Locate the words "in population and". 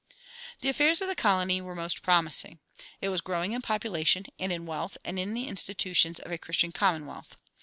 3.51-4.51